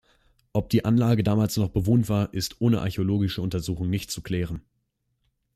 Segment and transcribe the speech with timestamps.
[0.51, 4.63] Ob die Anlage damals noch bewohnt war, ist ohne archäologische Untersuchungen nicht zu klären.